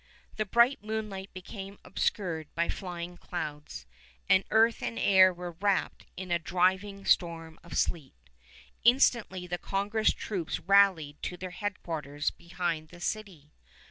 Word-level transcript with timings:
The 0.37 0.45
bright 0.47 0.83
moonlight 0.83 1.31
became 1.31 1.77
obscured 1.83 2.47
by 2.55 2.69
flying 2.69 3.17
clouds, 3.17 3.85
and 4.27 4.43
earth 4.49 4.81
and 4.81 4.97
air 4.97 5.31
were 5.31 5.51
wrapped 5.51 6.07
in 6.17 6.31
a 6.31 6.39
driving 6.39 7.05
storm 7.05 7.59
of 7.63 7.77
sleet. 7.77 8.15
Instantly 8.83 9.45
the 9.45 9.59
Congress 9.59 10.11
troops 10.11 10.59
rallied 10.59 11.21
to 11.21 11.37
their 11.37 11.51
headquarters 11.51 12.31
behind 12.31 12.87
the 12.89 12.99
city. 12.99 13.51